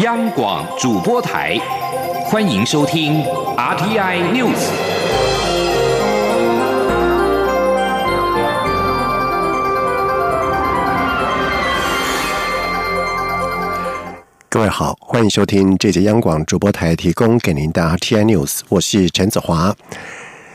[0.00, 1.58] 央广主播台，
[2.26, 3.24] 欢迎收听
[3.56, 4.68] RTI News。
[14.50, 19.74] 各位好，欢迎收听这节央广主播台提供给您的 RTI News，我是陈子华。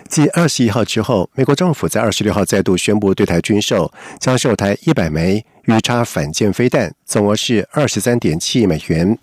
[0.07, 5.43] 继二十一号之后，美国政府在二十六号再度宣布对台军售，将售台一百枚。
[5.71, 9.17] 鱼叉反舰飞弹总额是二十三点七亿美元，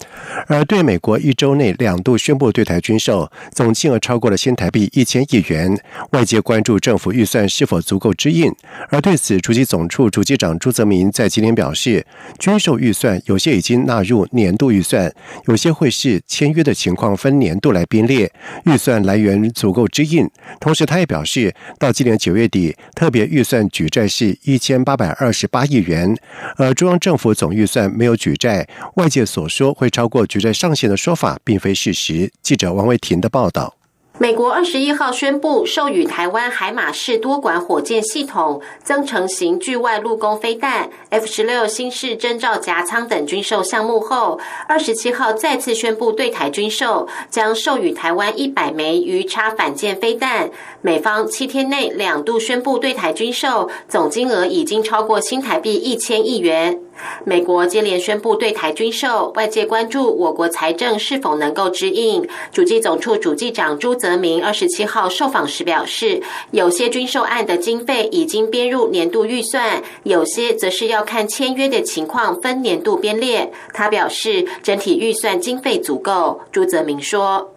[0.47, 5.79] 而对美国一周内两度宣布对台军售，总金额超过了新台币一千亿元。
[6.13, 8.55] 外界关注政府预算是否足够支应，
[8.91, 12.05] 而对此，主机总处主机长朱泽民在今天表示，
[12.39, 15.13] 军售预算有些已经纳入年度预算，
[15.47, 18.31] 有些会是签约的情况分年度来编列，
[18.65, 20.29] 预算来源足够支应。
[20.61, 26.15] 同时，他也表示，到今年九月底，特别预算举债是一千八百二十八亿元。
[26.57, 32.31] 而中央政府总预算没有举债，外界所说会超过举债上限的说法，并非事实。
[32.43, 33.78] 记者王维婷的报道。
[34.21, 50.51] 美国二十一号宣布授予台湾海马式多管火箭系统、增程型巨外陆攻飞弹、F 十六新式侦照夹舱等军售项目后，二十七号再次宣布对台军售，将授予台湾一百枚鱼叉反舰飞弹。
[50.83, 56.81] 美方七天内两度宣布对台军售，总金额已经超过新台币一千亿元。
[57.25, 62.27] 美国接连宣布对台军售，外界关注我国财政是否能够支应。
[62.53, 73.53] 主计总处主计长朱泽明二十七号受访时表示，有些军售案的经费已经编入年度预算，有些则是要看签约的情况分年度编列。
[73.73, 76.41] 他表示，整体预算经费足够。
[76.51, 77.53] 朱泽明说。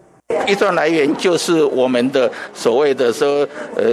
[0.47, 3.83] 一段来源就是我们的所谓的说，呃，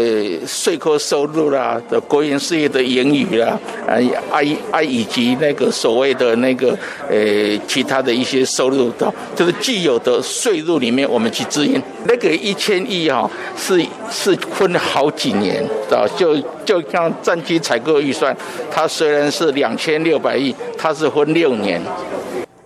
[0.46, 3.94] 税科收入啦，的国营事业的盈余啦，啊，
[4.30, 6.76] 啊，啊，以及那个所谓的那个，
[7.08, 11.80] 呃，其他的一些收入的，就是既有的税入里面，我们去支应。
[12.06, 18.36] 那个一千亿啊，是是分好几年，啊，就就像战机采购预算，
[18.70, 21.80] 它虽然是两千六百亿，它是分六年。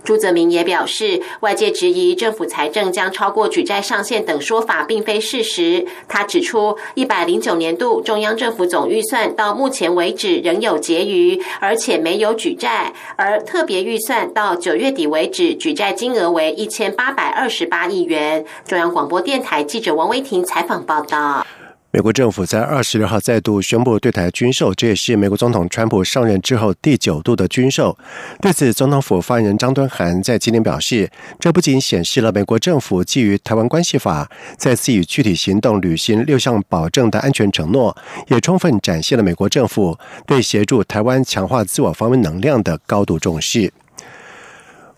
[0.05, 5.87] 朱泽明也表示，外界质疑政府财政将超过举债上限等说法并非事实。
[6.09, 18.45] 他指出，一百零九年度中央政府总预算到目前为止仍有结余，而且没有举债，而特别预算到九月底为止举债金额为一千八百二十八亿元。
[18.67, 21.47] 中央广播电台记者王威婷采访报道。
[21.95, 27.95] 美国政府在二十六号再度宣布对台军售，这也是美国总统川普上任之后第九度的军售。
[28.41, 34.25] 对此，总统府发言人张敦涵在今天表示，这不仅显示了美国政府基于《台湾关系法》
[34.57, 37.95] 再次以具体行动履行六项保证的安全承诺，
[38.29, 43.71] 也充分展现了美国政府对协助台湾强化自我防卫能量的高度重视。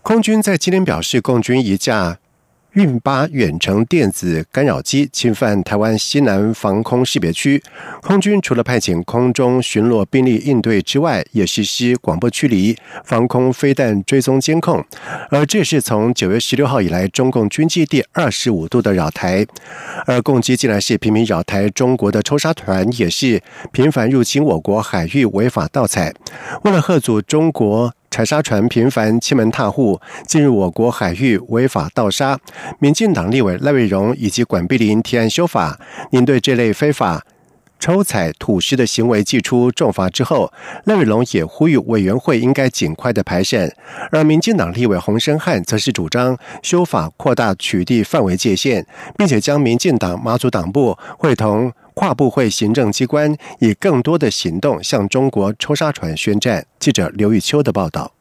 [0.01, 2.19] 空军在今天表示，共军一架。
[2.75, 7.61] 运八远程电子干扰机侵犯台湾西南防空识别区，
[8.01, 12.75] 空军除了派遣空中巡逻兵力应对之外，也实施广播驱离、
[13.05, 14.83] 防空飞弹追踪监控。
[15.29, 19.45] 而这是从九月十六号以来中共军机第二十五度的扰台，
[20.05, 26.13] 而共机竟然是频频扰台，中国的抽沙团也是频繁入侵我国海域违法盗采。
[26.63, 27.93] 为了贺阻中国。
[28.15, 32.39] 采沙船频繁欺门踏户，进入我国海域违法盗沙。
[32.79, 35.77] 民进党立委赖瑞荣以及管碧林提案修法，
[36.11, 37.25] 应对这类非法
[37.77, 40.49] 抽采土石的行为，寄出重罚之后，
[40.85, 43.69] 赖瑞荣也呼吁委员会应该尽快的排审。
[44.13, 48.87] 而民进党立委洪生汉则是主张修法扩大取缔范围界限，
[49.17, 51.69] 并且将民进党马祖党部会同。
[51.95, 56.65] 跨部会行政机关以更多的行动向中国抽沙船宣战。
[56.77, 58.14] 记者刘玉秋的报道。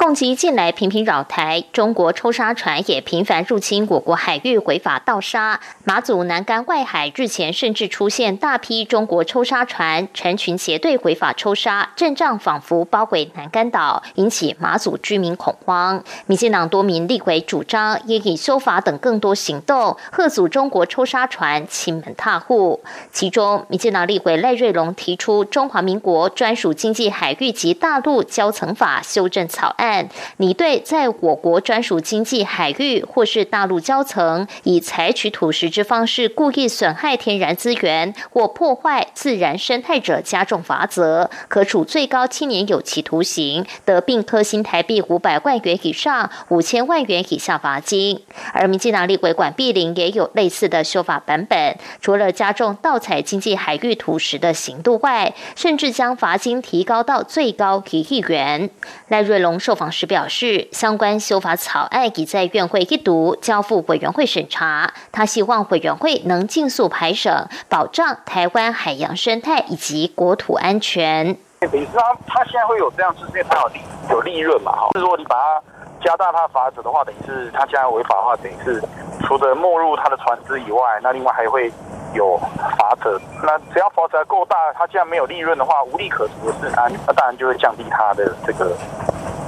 [0.00, 5.58] 共机近来频频扰台，中国抽沙船也频繁入侵我国海域违法盗沙。
[5.82, 16.00] 马祖南干外海日前甚至出现大批中国抽沙船成群结队违法抽沙，阵仗仿佛包围南干岛，引起马祖居民恐慌。
[16.26, 22.80] 民进党多名立委主张，也以修法等更多行动，遏阻中国抽沙船亲门踏户。
[23.10, 29.87] 其中，民进党立委赖瑞龙提出《中华民国专属经济海域及大陆交层法》修正草案。
[30.36, 48.20] 你对在我国专属经济海域或是大陆交层，以采取土石之方式故意损害天然资源或破坏自然生态者，加重罚则，可处最高七年有期徒刑，得并科新台币五百万元以上五千万元以下罚金。
[48.52, 58.68] 而民进党立委管碧林也有类似的修法版本，除了加重盗采经济海域土石的刑度外，甚至将罚金提高到最高一亿元。
[59.08, 59.77] 赖瑞龙受。
[59.78, 64.92] 访时表示，相关修法草案已在院会一读，交付委员会审查。
[65.12, 71.36] 他希望委员会能尽速排审，保障台湾海洋生态以及国土安全。
[71.60, 73.80] 等于是他他现在会有这样，子因为他有利
[74.10, 74.72] 有利润嘛？
[74.72, 75.62] 哈，是如果你把它
[76.04, 78.82] 加大他的罚则的话，等于是他现在违法的话，等于是
[79.22, 81.72] 除了没入他的船只以外，那另外还会。
[82.14, 88.74] 有罚则，那只要罚则够大，他既然没有利润的话，无利可图的是，那那当然就会降低他的这个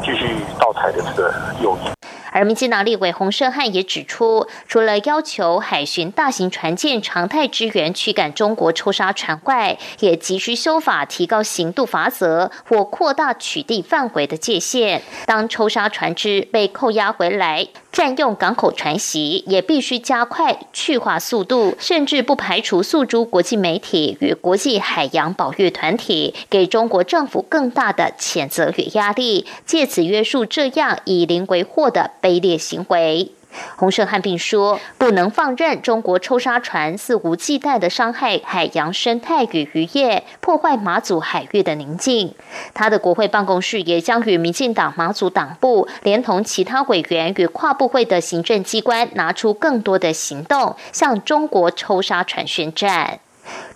[0.01, 1.91] 继续盗采的这个诱因。
[2.33, 15.03] 而民进党立委洪胜汉也指出，除了要求海巡大型船舰常态支援驱赶中国抽沙船外，也急需修法提高刑度罚则或扩大取缔范围的界限。
[15.27, 17.67] 当抽沙船只被扣押回来。
[17.93, 33.33] 占用港口船席，也必须加快去化速度，甚至不排除诉诸国际媒体与国际海洋保育团体，给中国政府更大的谴责与压力，借此约束这样以邻为祸的卑劣行为。
[33.77, 42.35] 洪胜汉并说，不能放任中国抽沙船肆无忌惮的伤害海洋生态与渔业，破坏马祖海域的宁静。
[42.75, 53.21] 他的国会办公室也将与民进党马祖党部，连同其他委员与跨部会的行政机关，拿出更多的行动，向中国抽沙船宣战。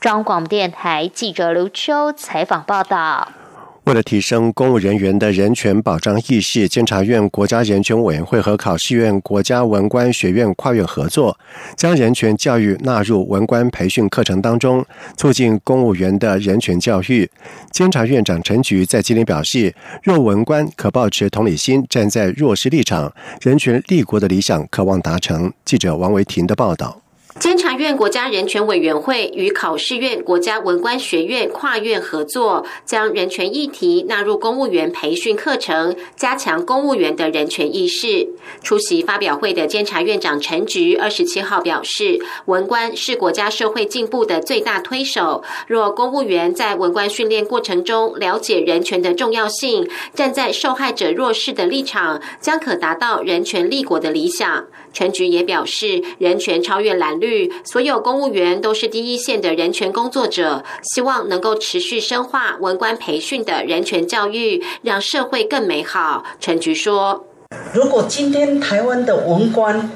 [0.01, 3.29] 中广电台记者刘秋采访报道。
[3.85, 11.39] 为了提升公务人员的人权保障意识，监察院国家人权委员会和考试院国家文官学院跨院合作，
[11.77, 14.83] 将人权教育纳入文官培训课程当中，
[15.19, 17.31] 促进公务员的人权教育。
[17.71, 25.53] 监察院长陈菊在今天表示，若文官可保持同理心，站在弱势立场，人权立国的理想渴望达成。
[25.63, 27.04] 记者王维婷的报道。
[27.41, 38.29] 监察院国家人权委员会与考试院国家文官学院跨院合作，将人权议题纳入公务员培训课程，加强公务员的人权意识。
[38.63, 45.43] 出席发表会的监察院长陈菊二十七号表示，文官是国家社会进步的最大推手。
[45.67, 54.67] 若公务员在文官训练过程中了解人权的重要性，站在受害者弱势的立场，将可达到人权立国的理想。
[54.95, 66.25] 陈菊也表示，人权超越蓝绿，所有公务员都是第一线的人权工作者，希望能够持续深化文官培训的人权教育，让社会更美好。
[66.39, 67.27] 陈菊说
[67.75, 69.91] ：“如果今天台湾的文官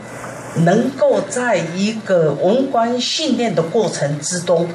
[0.64, 4.68] 能够在一个文官训练的过程之中，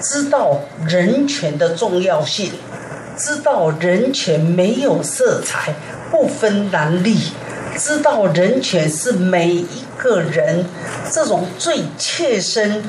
[0.00, 2.50] 知道人权的重要性，
[3.16, 5.74] 知道人权没有色彩，
[6.10, 7.14] 不分蓝绿。”
[7.78, 10.64] 知道人权是每一个人
[11.10, 12.82] 这种最切身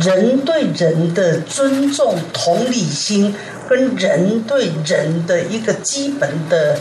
[0.00, 3.34] 人对人的尊重、同理心，
[3.68, 6.78] 跟人对人的一个基本的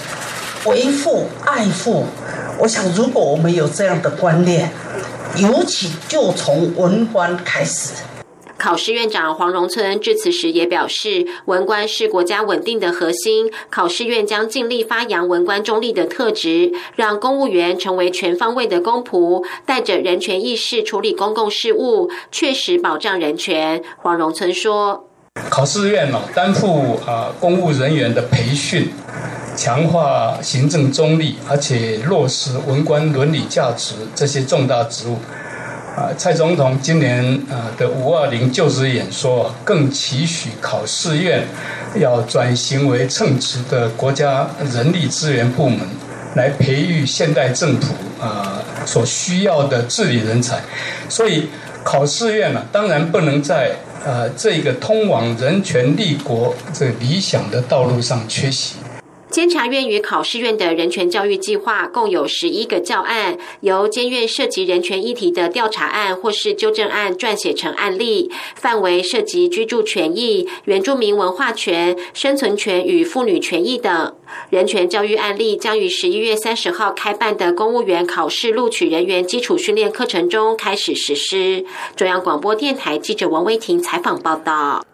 [0.66, 2.06] 维护、爱护。
[2.60, 4.72] 我想，如果我们有这样的观念，
[5.38, 7.90] 尤其就从文官开始。
[8.66, 23.84] 考试院长黄荣村致辞时也表示，文官是国家稳定的核心，考试院将尽力发扬文官中立的特质，让公务员成为全方位的公仆，带着人权意识处理公共事务，确实保障人权。
[23.98, 25.10] 黄荣村说
[25.48, 28.90] ：“考试院嘛，担负啊公务人员的培训，
[29.56, 35.20] 强化行政中立，而且落实文官伦理价值这些重大职务。”
[35.96, 41.48] 啊，蔡总统今年啊的五二零就职演说，更期许考试院
[41.96, 45.80] 要转型为称职的国家人力资源部门，
[46.36, 50.60] 来培育现代政府啊所需要的治理人才。
[51.08, 51.48] 所以，
[51.82, 53.72] 考试院呢，当然不能在
[54.04, 58.76] 呃这个通往人权立国这理想的道路上缺席。
[59.30, 74.16] 监察院与考试院的人权教育计划共有十一个教案，由监院涉及人权议题的调查案或是纠正案撰写成案例，范围涉及居住权益、原住民文化权、生存权与妇女权益等。
[74.50, 81.66] 人权教育案例将于十一月三十号开办的公务员考试录取人员基础训练课程中开始实施。
[81.98, 84.86] 中央广播电台记者王威婷采访报道。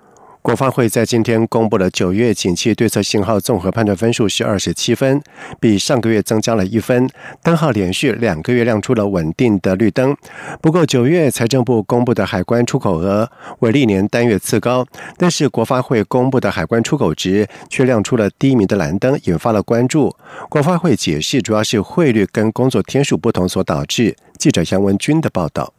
[0.42, 5.22] 国发会在今天公布了九月景气对策信号综合判断分数是二十七分，
[5.60, 7.08] 比上个月增加了一分，
[7.44, 10.18] 灯号连续两个月亮出了稳定的绿灯。
[10.60, 13.30] 不过，九月财政部公布的海关出口额
[13.60, 20.16] 为历年单月次高，但是国发会公布的海关出口值却亮出了低迷的蓝灯，引发了关注。
[20.50, 24.16] 国发会解释，主要是汇率跟工作天数不同所导致。
[24.40, 25.72] 记者杨文军的报道。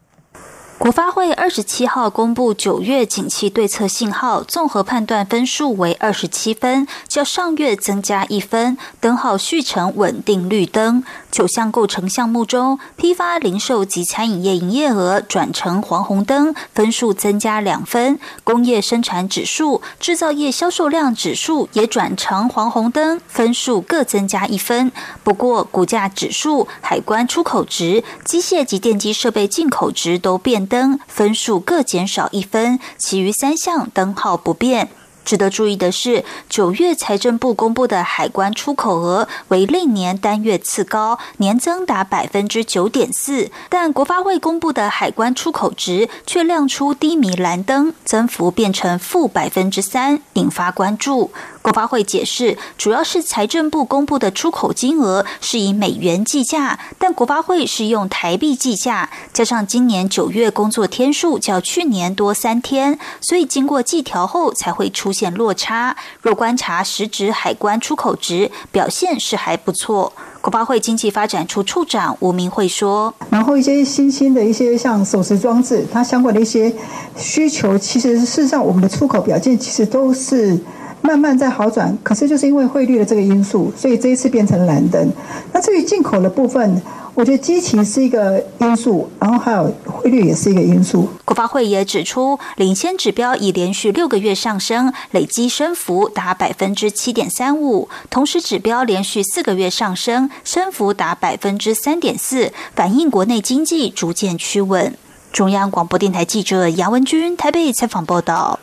[0.83, 11.05] 国发会二十七号公布九月景气对策信号，综合判断分数为二十七分，较上月增加一分，灯号续成稳定绿灯。
[11.33, 24.93] 九项构成项目中，批发、零售及餐饮业营业额转成黄红灯，分数增加两分；工业生产指数、制造业销售量指数也转成黄红灯，分数各增加一分。
[25.25, 30.62] 不过，股价指数、海关出口值、机械及电机设备进口值都变。
[30.67, 34.91] 灯分数各减少一分，其余三项灯号不变。
[35.25, 51.31] 值得注意的是，九月财政部公布的海关出口额为历年单月次高，年增达百分之九点四，但国发会公布的海关出口值却亮出低迷蓝灯，增幅变成负百分之三，引发关注。
[51.62, 65.97] 国发会解释，主要是财政部公布的出口金额是以美元计价，但国发会是用台币计价，加上今年九月工作天数较去年多三天，所以经过计调后才会出现落差。
[66.21, 70.12] 若观察实质海关出口值，表现是还不错。
[70.40, 76.75] 国发会经济发展处处长吴明慧说：“然后一些新兴的一些像手持装置，它相关的一些
[77.16, 80.59] 需求，其实事实上我们的出口表现其实都是。”
[81.02, 85.12] 慢慢在好转，可是就是因为汇率的这个因素，所以这一次变成蓝灯。
[85.52, 86.80] 那至于进口的部分，
[87.14, 91.09] 我觉得基情是一个因素，然后还有汇率也是一个因素。
[91.25, 104.94] 国发会也指出，领先指标已连续六个月上升，累积升幅达百分之七点三五；同时指标连续四个月上升，升幅达百分之三点四，反映国内经济逐渐趋稳。
[105.32, 108.59] 中央广播电台记者杨文君台北采访报道。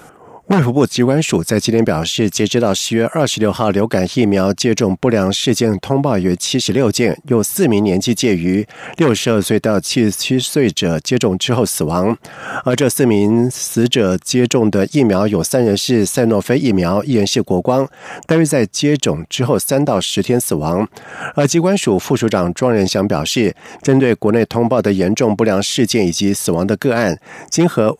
[0.50, 12.18] 卫福部机关署在今天表示，截止到十月二十六号，流感疫苗接种不良事件通报约七十六件，有四名年纪介于六十二岁到七十七岁者接种之后死亡。
[12.66, 17.88] 而这四名死者接种的疫苗有三人是赛诺菲疫苗，一人是国光，
[18.26, 20.90] 大约在接种之后三到十天死亡。
[21.36, 27.20] 而机关署副署长庄仁祥表示，针对国内通报的严重不良事件以及死亡的个案，
[27.52, 27.96] 经和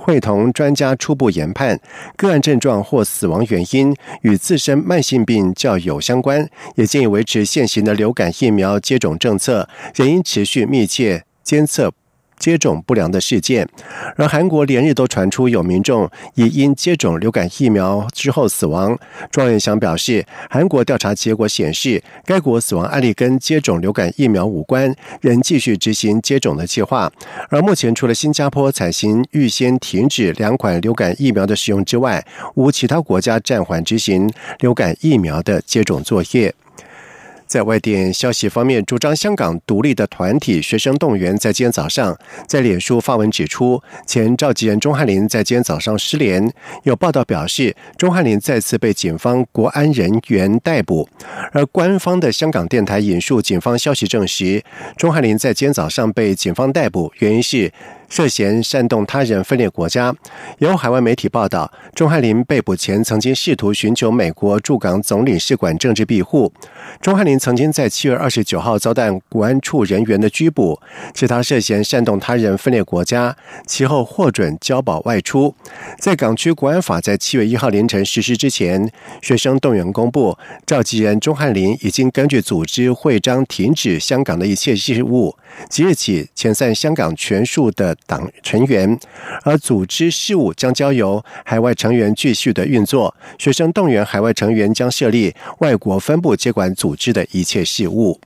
[0.00, 1.78] 会同专家初步研判，
[2.16, 11.92] 个案症状或死亡原因与自身慢性病较有相关，也建议维持现行的流感疫苗接种政策，仍应持续密切监测。
[12.40, 13.68] 接种不良的事件，
[14.16, 18.98] 而韩国连日都传出有民众已因接种流感疫苗之后死亡。
[19.30, 27.12] 庄元祥表示，韩国调查结果显示，该国死亡案例跟接种流感疫苗无关，仍继续执行接种的计划。
[27.50, 36.54] 而目前除了新加坡采行预先停止两款流感疫苗的使用之外，无其他国家暂缓执行流感疫苗的接种作业。
[37.50, 42.16] 在外电消息方面，主张香港独立的团体学生动员在今天早上
[42.46, 46.48] 在脸书发文指出，前召集人钟汉林在今天早上失联。
[46.84, 51.08] 有报道表示，钟汉林再次被警方国安人员逮捕。
[51.50, 54.62] 而官方的香港电台引述警方消息证实，
[54.96, 57.72] 钟汉林在今天早上被警方逮捕，原因是。
[58.10, 60.14] 涉嫌煽动他人分裂国家。
[60.58, 66.52] 有海外媒体报道，钟汉林被捕前曾经试图寻求美国驻港总领事馆政治庇护。
[67.00, 70.78] 钟汉林曾经在七月二十九号遭到国安处人员的拘捕，
[71.14, 73.34] 其他涉嫌煽动他人分裂国家。
[73.66, 75.54] 其后获准交保外出。
[75.98, 78.90] 在港区国安法在七月一号凌晨实施之前，
[79.22, 80.36] 学生动员公布，
[80.66, 85.36] 召集人钟汉林已经根据组织会章停止香港的一切事务，
[85.68, 87.96] 即日起遣散香港全数的。
[88.06, 88.98] 党成员，
[89.42, 93.14] 而组织事务将交由海外成员继续的运作。
[93.38, 98.20] 学生动员海外成员将设立外国分部接管组织的一切事务。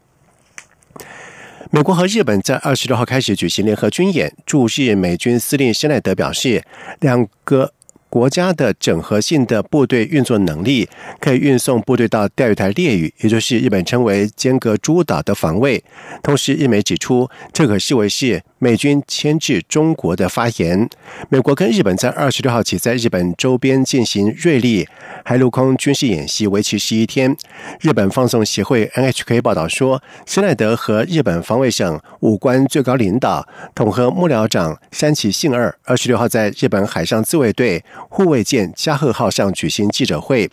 [1.70, 6.64] 美国和日本在二十六号开始举行联合军演，驻日美军司令施奈德表示，
[7.00, 7.72] 两个。
[8.14, 15.82] 国家的整合性的部队运作能力，可以运送部队到钓鱼台列屿，也就是日本称为间隔诸岛的防卫。
[16.22, 20.88] 同时，日媒指出，这可视为是美军牵制中国的发言。
[21.28, 24.88] 美国跟日本在二十六号起在日本周边进行锐利
[25.22, 27.36] 海陆空军事演习，为期十一天。
[27.82, 37.84] 日本放送协会 NHK 报道说，施奈德和日本防卫省武官最高领导统合幕僚长山崎幸二二十六号在日本海上自卫队。
[38.08, 40.50] 护卫舰加贺号上举行记者会，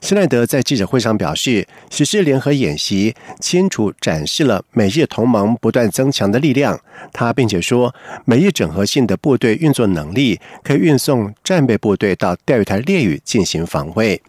[0.00, 6.78] 施奈德在记者会上表示，实施联合演习清楚展示了美日同盟不断增强的力量。
[7.12, 14.20] 他并且说，美日整合性的部队运作能力可以运送战备部队到钓鱼台列屿进行防卫。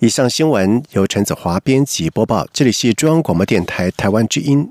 [0.00, 4.70] 以上新闻由陈子华编辑播报，这里是中央广播电台台湾之音。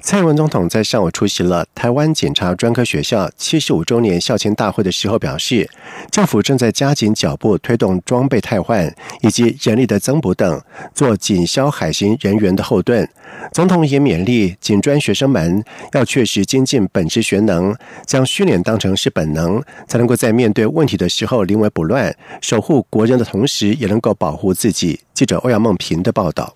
[0.00, 5.68] 蔡英文总统在上午出席了台湾检察专科学校七十五周年校庆大会的时候表示，
[6.10, 10.62] 政府正在加紧脚步推动装备汰换以及人力的增补等，
[10.94, 13.06] 做警消海巡人员的后盾。
[13.52, 15.62] 总统也勉励警专学生们
[15.92, 17.76] 要确实精进本职学能，
[18.06, 25.00] 将训练当成是本能，才能够在面对问题的时候临危不乱，守护国人的同时，也能够保护自己。
[25.12, 26.54] 记者欧阳梦平的报道。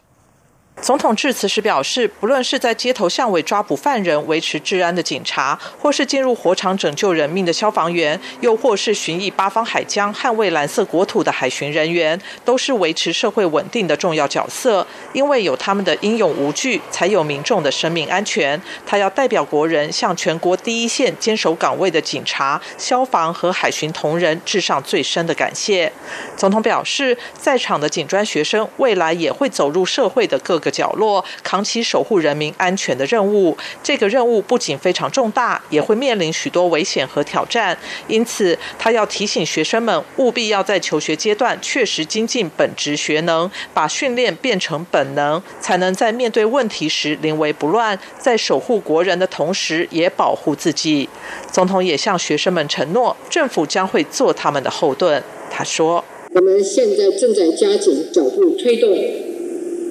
[0.81, 14.85] 总统致辞时表示，不论是在街头巷尾抓捕犯人、维持治安的警察，或是进入火场拯救人命的消防员，又或是巡弋八方海疆、捍卫蓝色国土的海巡人员，都是维持社会稳定的重要角色。
[15.12, 18.61] 因为有他们的英勇无惧，才有民众的生命安全。
[18.85, 25.93] 他要代表国人，向全国第一线坚守岗位的警察、消防和海巡同仁致上最深的感谢。
[26.37, 30.73] 总统表示，在场的警专学生未来也会走入社会的各个。
[30.73, 37.76] 角落扛起守护人民安全的任务，这个任务不仅非常重大，也会面临许多危险和挑战。
[38.09, 51.07] 因此，他要提醒学生们，务必要在求学阶段确实精进本职学能，把训练变成本能，才能在面对问题时临危不乱，在守护国人的同时，也保护自己。
[51.50, 55.23] 总统也向学生们承诺，政府将会做他们的后盾。
[55.50, 56.02] 他说
[56.35, 58.90] ：“我们现在正在加紧脚步推动。”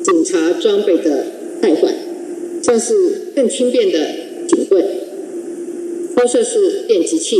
[0.03, 1.25] 警察装备的
[1.61, 1.93] 代换，
[2.63, 4.09] 像是更轻便的
[4.47, 4.83] 警棍、
[6.15, 7.37] 发射式电击器，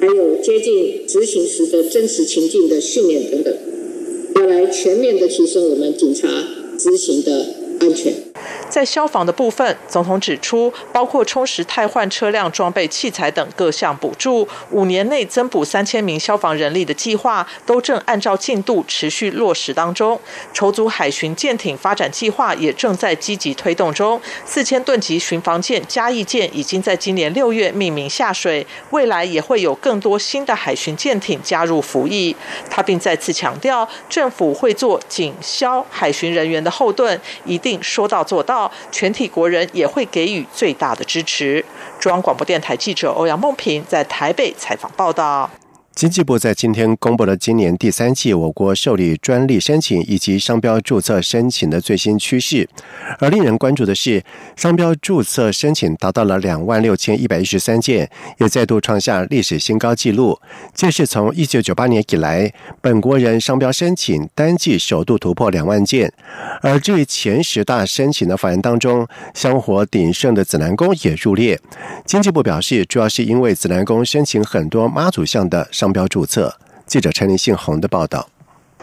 [0.00, 3.54] 还有接近执行时的真实情境的训练等等，
[4.36, 6.28] 要来全面的提升我们警察
[6.78, 7.46] 执行的
[7.80, 8.12] 安全。
[8.74, 20.18] 在消防的部分，总统指出，包括充实汰换车辆装备器材等各项补助，五年内增补三千名消防人力的计划，都正按照进度持续落实当中。
[20.52, 24.20] 筹组海巡舰艇发展计划也正在积极推动中。
[24.44, 32.34] 四千吨级巡防舰嘉义舰已经在今年六月命名下水，未来也会有更多新的海巡舰艇加入服役。
[32.68, 38.63] 他并再次强调，政府会做警消海巡人员的后盾，一定说到做到。
[38.90, 41.64] 全体国人也会给予最大的支持。
[41.98, 45.50] 中央广播电台记者欧阳梦平在台北采访报道。
[45.94, 52.68] 经济部在今天公布了今年第三季我国受理专利申请以及商标注册申请的最新趋势，
[53.20, 54.20] 而令人关注的是，
[54.56, 60.36] 商标注册申请达到了两万六千一百一十三件，也再度创下历史新高纪录。
[60.74, 66.12] 这是从一九九八年以来，本国人商标申请单季首度突破两万件。
[66.60, 71.60] 而至于前十大申请的法人当中，香火鼎盛的紫南宫也入列。
[72.04, 75.68] 经济部表示，主要是因为紫南宫申请很多妈祖像的。
[75.84, 78.26] 商标注册，记者陈林信洪的报道。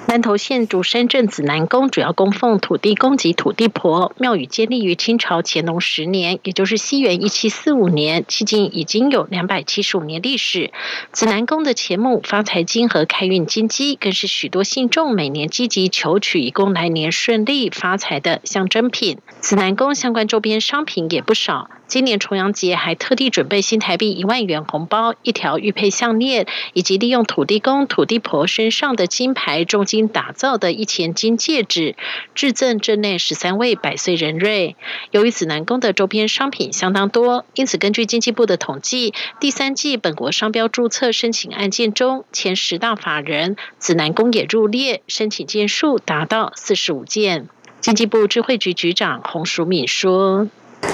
[0.08, 10.72] 南投县主深圳紫南宫主要供奉土地公及土地婆，庙宇建立于清朝乾隆十年，也就是西元一七四五年，迄今已经有两百七十五年历史。
[11.14, 19.20] 紫南宫的钱木发财金和开运金鸡，更是许多信众每年积极求取，以供来年顺利发财的象征品。
[19.40, 21.70] 紫南宫相关周边商品也不少。
[21.88, 31.98] 今年重阳节还特地准备新台币一万元红包、一条玉佩项链，以及利用土地公、土地婆身上的金牌重金打造的一钱金戒指，
[32.34, 34.78] 致赠镇内十三位百岁人瑞。
[35.12, 47.50] 由于紫南宫的周边商品相当多，因此根据经济部的统计，第三季本国商标注册申请案件中，前十大法人紫南宫也入列，申请件数达到四十五件。
[47.82, 50.48] 经济部智慧局局长洪淑敏说。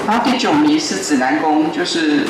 [0.07, 2.25] 然后第九名是指南宫，就是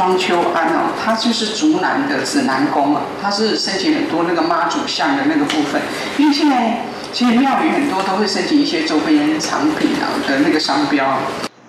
[0.00, 5.78] 庄秋安哦，他就是竹南的指南宫啊，他是申请很多那个妈祖像的那个部分，
[6.16, 6.78] 因为现在
[7.12, 11.18] 其实庙宇很多都会申请一些周边产品啊的那个商标。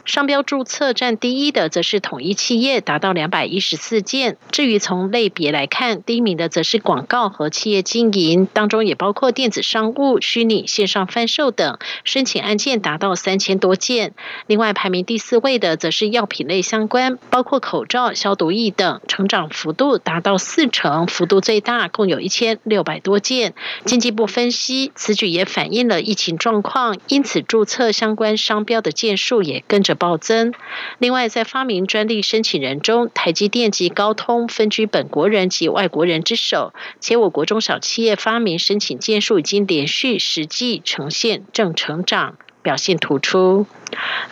[0.04, 4.38] 商标注册占第一的则是统一企业，达到两百一十四件。
[4.52, 14.14] 至于从类别来看，第一名的则是广告和企业经营，当中也包括电子商务、虚拟线上贩售等，申请案件达到三千多件。
[14.48, 23.54] 另外排名第四位的则是药品类相关，包括口罩、消毒液等，成长幅度达到四成，幅度最大，共有一千六百多件。
[23.86, 29.91] 经济部分析，此举也反映了疫情状况，因此注册相关商标的件数也跟着。
[29.96, 30.54] 暴增。
[31.00, 42.36] 另外，在发明专利申请人中，台积电及高通分居本国人及外国人之首，且我国中小企业发明申请件数已经连续实际呈现正成长。
[42.64, 43.66] 表现突出。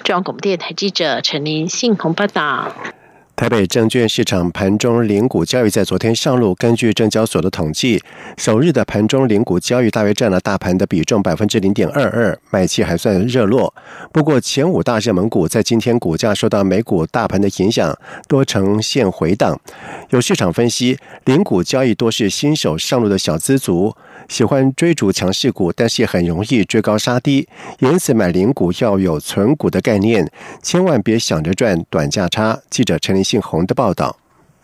[0.04, 2.72] 中央广播电台记者陈林信鸿报道。
[3.40, 6.54] 台北证券市场盘中零股交易在昨天上路。
[6.56, 8.04] 根据证交所的统计，
[8.36, 13.74] 首日的盘中零股交易大约占了大盘的比重百分之零点二二，买气还算热络。
[14.12, 17.98] 不过，前五大热门股在今天股价受到美股大盘的影响，
[18.28, 19.58] 多呈现回档。
[20.10, 23.96] 有市场分析，零股交易多是新手上路的小资族。
[24.30, 27.46] 喜欢追逐强势股，但是很容易追高杀低，
[27.80, 30.32] 因此买零股要有存股的概念，
[30.64, 32.58] 千万别想着赚短价差。
[32.70, 34.16] 记者陈林信宏的报道。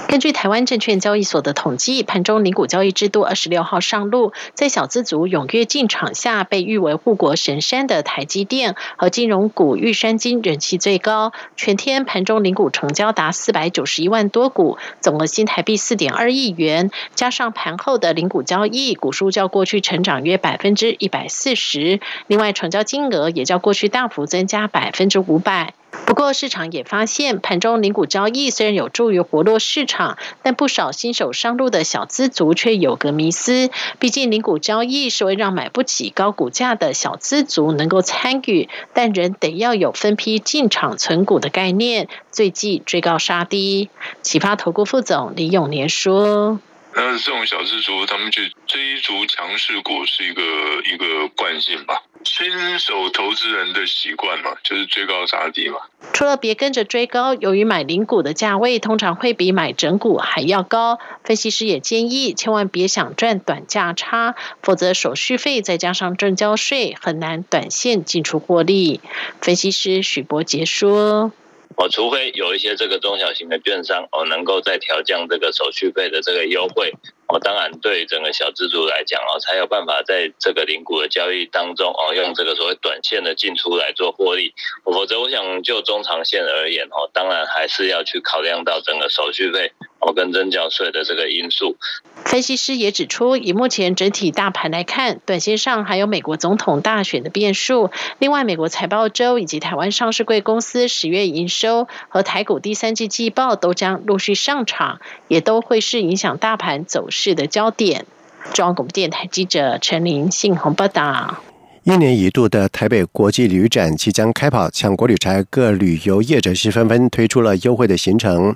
[0.07, 11.33] 根据台湾证券交易所的统计，盘中零股交易制度二十六号上路，在小资族踊跃进场下，被誉为护国神山的台积电和金融股玉山金人气最高。
[11.57, 16.91] 全天盘中零股成交达四百九十一万多股，总额新台币四点二亿元。
[17.13, 21.99] 加上盘后的零股交易，股数较过去成长约百分之一百四十。
[22.27, 25.73] 另外，成交金额也较过去大幅增加百分之五百。
[26.05, 33.69] 不过，市场也发现，盘中零股交易虽然有助于活络市场，但不少新手上路的小资族却有个迷思。
[33.99, 43.89] 毕竟，零股交易是为让买不起高股价的小资族能够参与，但人得要有分批进场存股的概念，最忌追高杀低。
[44.21, 46.59] 启发投顾副总李永年说。
[46.97, 50.41] 那这种小资族，他们去追逐强势股是一个
[50.85, 52.01] 一个惯性吧？
[52.23, 55.79] 新手投资人的习惯嘛，就是追高杀低嘛。
[56.13, 69.01] 除了别跟着追高，由于买零股的价位通常会比买整股还要高，分析师也建议千万别想赚短价差，否则手续费再加上证交税，很难短线进出获利。
[69.41, 71.33] 分析师许博杰说。
[71.77, 76.93] 哦，除非有一些这个中小型的券商哦，能够再调降这个手续费的这个优惠
[77.27, 84.53] 哦，当然对整个小资族来讲哦，才有办法在这个零股的交易当中哦，用这个所谓短线的进出来做获利。
[84.83, 91.77] 否则，我想就中长线而言哦，当然还是要去考量到整个手续费哦跟增交税的这个因素。
[92.25, 97.89] 分析师也指出，以目前整体大盘来看，短线上还有美国总统大选的变数。
[98.19, 108.05] 另外，美国财报周以及台湾上市贵公司十月营收和台股第三季季报都将陆续上场，也都会是影响大盘走的焦点。
[108.53, 111.37] 中央广播电台记者陈琳信鸿报道。
[111.83, 118.55] 一年一度的台北国际旅展即将开跑，抢国旅差各旅游业者是纷纷推出了优惠的行程。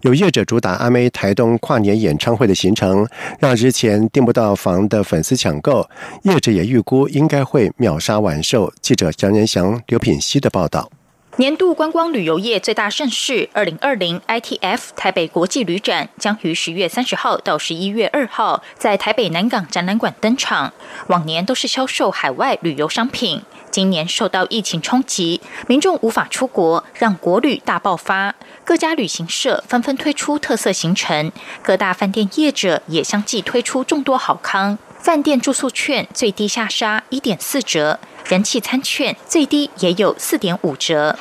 [0.00, 3.06] 有业者主打阿妹台东跨年演唱会的行程，
[3.38, 5.86] 让之前订不到房的粉丝抢购。
[6.22, 8.72] 业者也预估应该会秒杀完售。
[8.80, 10.90] 记者蒋仁祥、刘品熙的报道。
[11.36, 20.72] 年度观光旅游业最大盛事——二零二零 ITF 台北国际旅展，将于十月三十号到十一月二号在台北南港展览馆登场。
[21.06, 28.34] 往年都是销售海外旅游商品，今年受到疫情冲击，民众无法出国，让国旅大爆发。
[28.64, 31.30] 各家旅行社纷纷推出特色行程，
[31.62, 34.76] 各大饭店业者也相继推出众多好康。
[35.00, 41.18] 饭店住宿券最低下杀一点四折，人气餐券最低也有四点五折。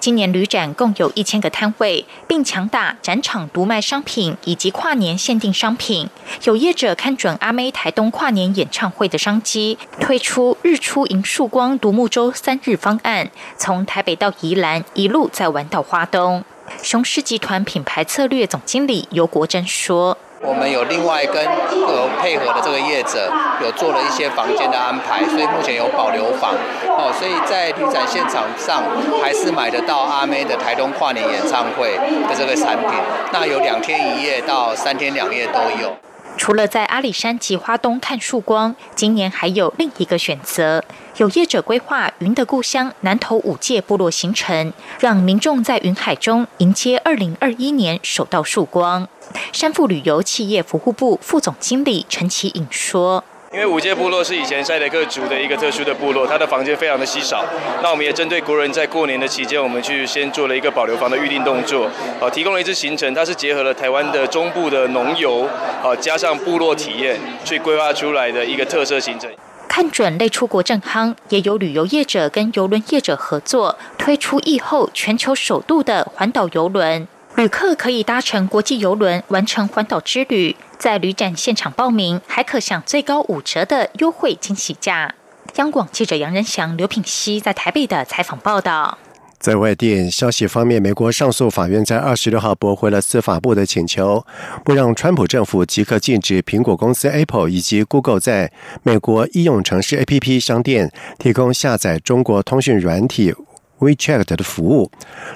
[0.00, 6.10] 今年旅展共有一千个摊位，并强打展场独卖商品以及跨年限定商品。
[6.42, 16.44] 有业者看准阿妹台东跨年演唱会的商机，推出日出迎曙光独木舟三日方案，从台北到宜兰一路再玩到花东。
[16.82, 20.18] 雄狮集团品牌策略总经理尤国珍说。
[20.42, 23.30] 我们有另外跟有配合的这个业者，
[23.62, 26.52] 有做了一些房间的安排，所以目前有保留房
[26.88, 28.82] 哦，所以在旅展现场上
[29.22, 31.96] 还是买得到阿妹的台东跨年演唱会
[32.28, 32.90] 的这个产品。
[33.32, 35.96] 那有两天一夜到三天两夜都有。
[36.36, 40.82] 除了在阿里山及花东看曙光，今年还有另一个选择，
[41.18, 49.06] 有业者规划云的故乡南投五界部落行程，让民众在云海中迎接二零二一年首道曙光。
[49.52, 57.44] 山富旅游企业服务部副总经理陈启颖说：“因为五界部落是以前赛德克族的一个特殊的部落，它的房间非常的稀少。
[57.82, 61.84] 那我们也针对国人在过年的期间，我们去先做了一个保留房的预定动作，
[62.20, 65.42] 啊，提供了一次行程，它是结合了台湾的中部的农游，
[65.82, 69.30] 啊，加上部落体验，去规划出来的一个特色行程。
[69.68, 77.08] 看准类出国正夯，也有旅游业者跟游轮业者合作，推出疫后全球首度的环岛游轮。”
[77.42, 85.12] 旅客可以搭乘国际游轮完成环岛之旅，在旅展现场报名，还可享最高五折的优惠惊喜价。
[85.56, 88.96] 央广记者杨仁祥、刘品熙在台北的采访报道。
[89.40, 94.24] 在外电消息方面，美国上诉法院在二十六号驳回了司法部的请求，
[94.64, 98.52] 不让川普政府即刻禁止苹果公司 Apple 以及 Google 在
[98.84, 103.34] 美国应用城市 APP 商店提供下载中国通讯软体
[103.82, 104.90] WeChat 的服务。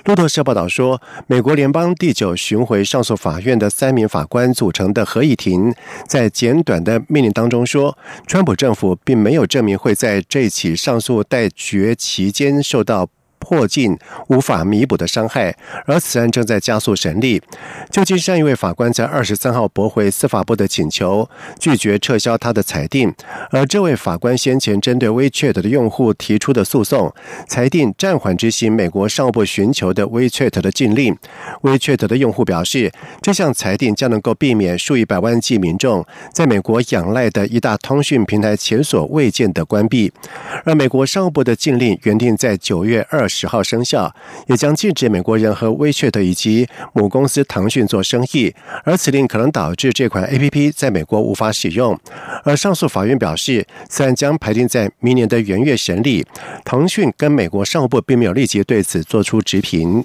[0.05, 5.75] 路透社报道说，美国联邦第九巡回上诉法院的三名法官组成的合议庭
[6.07, 13.09] 在简短的命令当中说，川普政府并没有证明会在这起上诉待决期间受到。
[13.47, 17.41] 破镜无法弥补的伤害，而此案正在加速审理。
[17.93, 21.31] 旧金山一位法官在二十三号驳回司法部的请求，
[21.61, 23.15] 拒绝撤销他的裁定。
[23.53, 27.15] 而这位法官先前针对 WeChat 的用户提出的诉讼，
[27.47, 31.17] 裁定暂缓执行美国商务部寻求的 WeChat 的禁令。
[31.63, 32.91] WeChat 的用户表示，
[33.23, 40.13] 这项裁定将能够避免数以百万计民众在美国仰赖的一大通讯平台前所未见的关闭。
[40.65, 43.29] 而美国商务部的禁令原定在九月二。
[43.29, 44.11] 十十号生效，
[44.47, 51.99] 也将禁止美国人和 WeChat 以及母公司腾讯做生意，而此令可能导致这款 APP 在美国无法使用。
[52.45, 56.25] 而上诉法院表示，此案将排定在明年的元月审理。
[56.65, 60.03] 腾讯跟美国商务部并没有立即对此做出直评。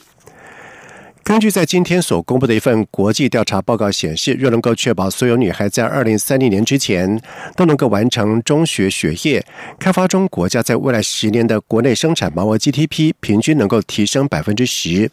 [1.24, 7.22] 根据在今天所公布的一份国际调查报告显示，若能够确保所有女孩在二零三零年之前
[7.56, 9.46] 都能够完成中学学业，
[9.80, 15.10] 开发中国家在未来十年的国内生产毛额 GDP 平均能够提升百分之十。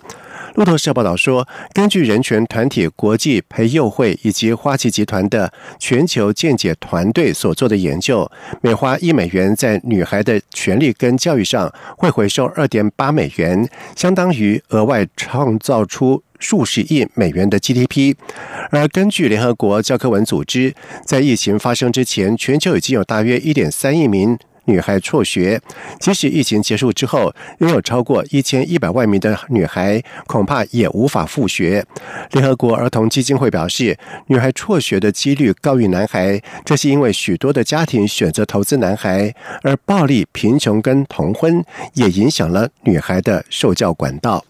[0.58, 8.28] 路透社报道说，根据人权团体国际培幼会以及花旗集团的全球见解团队所做的研究，
[8.60, 16.24] 每花一美元在女孩的权利跟教育上，会回收二点八美元，相当于额外创造出。
[16.40, 18.14] 数十亿美元的 GDP，
[18.70, 20.72] 而根据联合国教科文组织，
[21.04, 24.38] 在疫情发生之前，全球已经有大约一点三亿名
[24.68, 25.60] 女孩辍学。
[25.98, 31.84] 即使疫情结束之后，拥有超过一千一百万名的女孩恐怕也无法复学。
[32.32, 44.44] 联合国儿童基金会表示，女孩辍学的几率高于男孩，这是因为许多的家庭选择投资男孩，而暴力、贫穷跟同婚也影响了女孩的受教管道。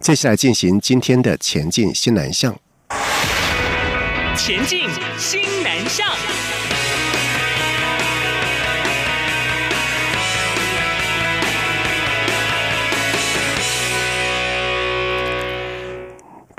[0.00, 2.56] 接下来进行今天的前进新南向。
[4.34, 6.06] 前进新南向。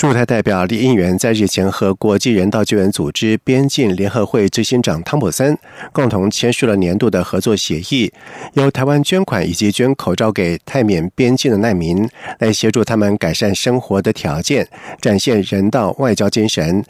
[0.02, 5.56] 驻台代表李应元在日前和国际人道救援组织边境联合会执行长汤普森
[5.94, 8.12] 共同签署了年度的合作协议，
[8.54, 12.10] 由台湾捐款以及捐口罩给泰缅边境的难民，
[12.40, 14.68] 来协助他们改善生活的条件，
[15.00, 16.84] 展现人道外交精神。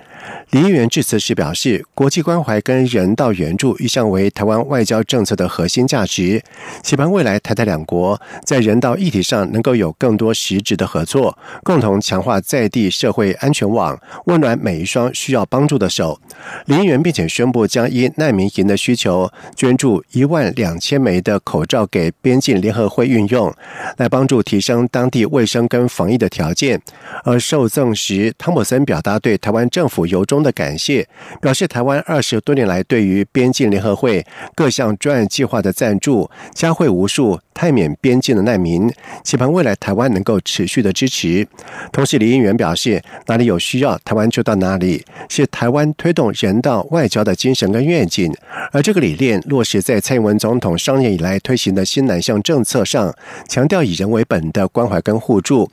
[0.51, 6.41] 李应元致辞时表示，国际关怀跟人道援助一向为台湾外交政策的核心价值，
[6.81, 12.89] 期盼未来台台两国在人道议题上能够有更多实质的合作，共同强化在地。
[13.01, 16.19] 社会安全网温暖每一双需要帮助的手。
[16.67, 23.51] 林园并且宣布将依难民营的需求捐助一万两千枚的口罩给边境联合会运用，
[23.97, 26.79] 来帮助提升当地卫生跟防疫的条件。
[27.23, 31.07] 而受赠时，汤姆森表达对台湾政府由衷的感谢，
[31.41, 38.91] 表示台湾二十多年来对于边境联合会各项专案计划的赞助，将会无数泰缅边境的难民，
[39.23, 41.47] 期盼未来台湾能够持续的支持。
[41.91, 42.90] 同时，李应元表示。
[43.27, 48.33] 哪里有需要，台湾就到哪里，是台湾推动人道外交的精神跟愿景。
[48.71, 53.13] 而这个理念落实在蔡英文总统上任以来推行的新南向政策上，
[53.47, 55.69] 强调以人为本的关怀跟互助。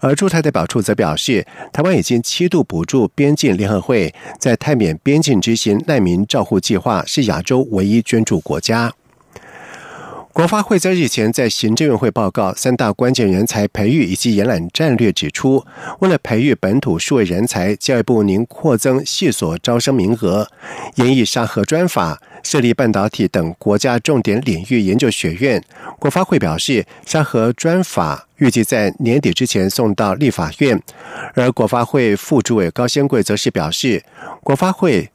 [0.00, 8.92] 而驻台代表处则表示，台湾已经七度补助边境联合会在泰缅边境执行难民照护计划，是亚洲唯一捐助国家。
[10.38, 15.66] 国发会在日前在行政院会报告三大关键人才培育以及延揽战略，指出，
[15.98, 20.48] 为了培育本土数位人才，教育部拟扩增系所招生名额，
[20.94, 25.60] 研议沙河专法，设立半导体等国家重点领域研究学院。
[25.98, 30.80] 国发会表示，沙河专法预计在年底之前送到立法院，
[31.34, 34.04] 而国发会副主委高先贵则是表示，
[34.44, 35.10] 国发会。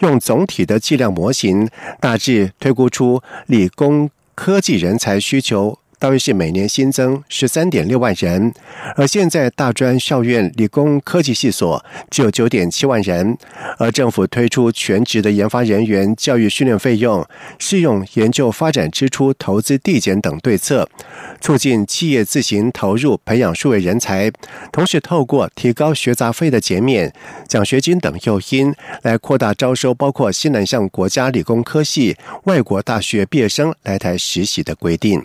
[0.00, 1.66] 用总体的计量模型，
[2.02, 5.78] 大致推估出理工科技人才需求。
[5.98, 8.52] 大约是每年新增十三点六万人，
[8.96, 13.36] 而现在大专校院理工科技系所只有九点七万人，
[13.78, 17.26] 而政府推出全职的研发人员教育训练费用
[17.58, 20.86] 适用研究发展支出投资递减等对策，
[21.40, 24.30] 促进企业自行投入培养数位人才，
[24.70, 27.10] 同时透过提高学杂费的减免、
[27.48, 35.24] 奖学金等诱因，来扩大招收包括西南向国家理工科系外国大学毕业生来台实习的规定。